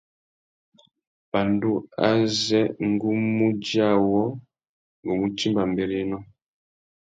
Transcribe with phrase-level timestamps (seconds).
[1.31, 1.71] Pandú
[2.09, 4.21] azê ngu mú djï awô,
[5.01, 6.17] ngu mú timba mbérénó.